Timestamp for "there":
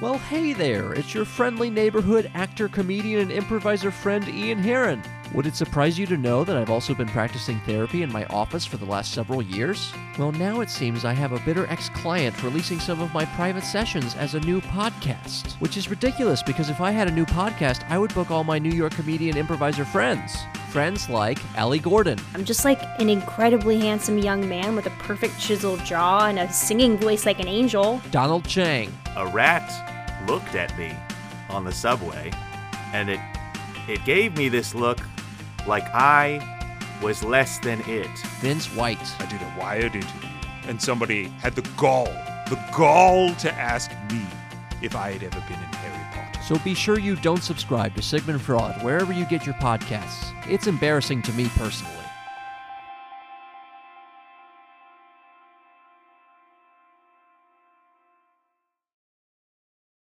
0.52-0.92